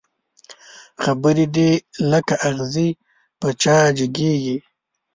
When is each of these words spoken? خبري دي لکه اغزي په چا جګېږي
خبري 1.03 1.45
دي 1.55 1.69
لکه 2.11 2.35
اغزي 2.49 2.89
په 3.39 3.47
چا 3.61 3.75
جګېږي 3.97 4.57